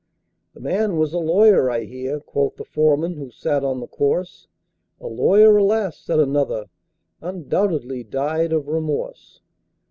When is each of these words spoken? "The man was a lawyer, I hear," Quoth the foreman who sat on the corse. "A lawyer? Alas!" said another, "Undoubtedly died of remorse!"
"The 0.55 0.59
man 0.59 0.97
was 0.97 1.13
a 1.13 1.19
lawyer, 1.19 1.69
I 1.69 1.83
hear," 1.85 2.19
Quoth 2.19 2.55
the 2.55 2.63
foreman 2.65 3.17
who 3.17 3.29
sat 3.29 3.63
on 3.63 3.81
the 3.81 3.85
corse. 3.87 4.47
"A 4.99 5.05
lawyer? 5.05 5.55
Alas!" 5.57 5.99
said 5.99 6.19
another, 6.19 6.65
"Undoubtedly 7.21 8.03
died 8.03 8.51
of 8.51 8.67
remorse!" 8.67 9.41